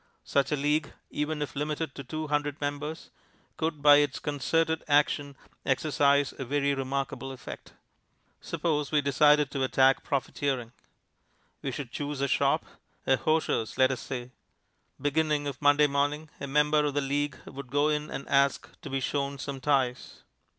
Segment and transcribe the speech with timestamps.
[0.23, 3.11] Such a League, even if limited to two hundred members,
[3.55, 7.73] could by its concerted action exercise a very remarkable effect.
[8.41, 10.71] Suppose we decided to attack profiteering.
[11.61, 12.65] We should choose our shop
[13.05, 14.31] a hosier's, let us say.
[14.99, 18.89] Beginning on Monday morning, a member of the League would go in and ask to
[18.89, 20.23] be shown some ties.